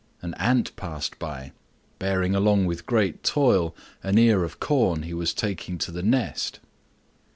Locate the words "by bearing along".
1.19-2.65